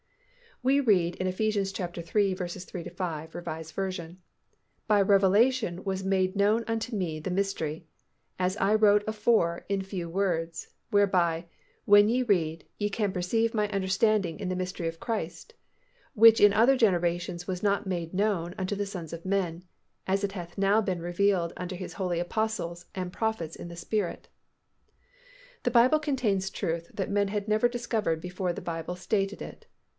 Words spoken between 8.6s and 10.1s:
wrote afore in few